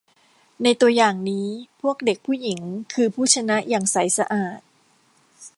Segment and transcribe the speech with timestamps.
[0.63, 1.47] ในตัวอย่างนี้
[1.81, 2.59] พวกเด็กผู้หญิง
[2.93, 4.59] คือผู้ชนะอย่างใสสะอาด